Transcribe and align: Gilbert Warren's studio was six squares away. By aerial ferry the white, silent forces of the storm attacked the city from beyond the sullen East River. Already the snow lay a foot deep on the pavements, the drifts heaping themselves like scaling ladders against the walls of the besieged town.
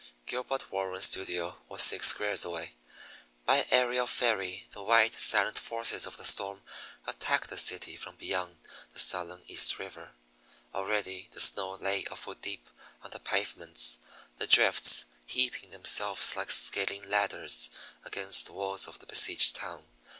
Gilbert 0.25 0.71
Warren's 0.71 1.05
studio 1.05 1.61
was 1.69 1.83
six 1.83 2.07
squares 2.07 2.43
away. 2.43 2.73
By 3.45 3.67
aerial 3.69 4.07
ferry 4.07 4.65
the 4.71 4.81
white, 4.81 5.13
silent 5.13 5.59
forces 5.59 6.07
of 6.07 6.17
the 6.17 6.25
storm 6.25 6.63
attacked 7.05 7.51
the 7.51 7.57
city 7.59 7.95
from 7.95 8.15
beyond 8.15 8.57
the 8.93 8.99
sullen 8.99 9.43
East 9.45 9.77
River. 9.77 10.15
Already 10.73 11.29
the 11.33 11.39
snow 11.39 11.73
lay 11.75 12.03
a 12.09 12.15
foot 12.15 12.41
deep 12.41 12.67
on 13.03 13.11
the 13.11 13.19
pavements, 13.19 13.99
the 14.39 14.47
drifts 14.47 15.05
heaping 15.27 15.69
themselves 15.69 16.35
like 16.35 16.49
scaling 16.49 17.07
ladders 17.07 17.69
against 18.03 18.47
the 18.47 18.53
walls 18.53 18.87
of 18.87 18.97
the 18.97 19.05
besieged 19.05 19.55
town. 19.55 19.85